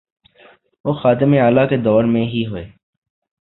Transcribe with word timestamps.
وہ 0.85 0.93
خادم 0.93 1.33
اعلی 1.33 1.67
کے 1.69 1.77
دور 1.77 2.03
میں 2.03 2.25
ہی 2.25 2.45
ہوئے۔ 2.45 2.65